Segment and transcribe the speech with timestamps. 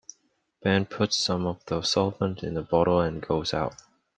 [0.63, 3.75] Ben puts some of the solvent in a bottle and goes out.